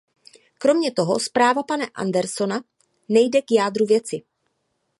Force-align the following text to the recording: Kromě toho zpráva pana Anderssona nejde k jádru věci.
Kromě 0.57 0.91
toho 0.91 1.19
zpráva 1.19 1.63
pana 1.63 1.85
Anderssona 1.95 2.63
nejde 3.09 3.41
k 3.41 3.51
jádru 3.51 3.85
věci. 3.85 4.21